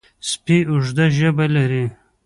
سپي 0.29 0.57
اوږده 0.69 1.05
ژبه 1.17 1.45
لري. 1.55 1.85